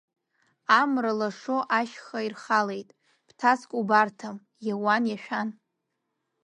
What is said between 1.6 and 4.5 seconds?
ашьха ирхалеит, ԥҭацк убарҭам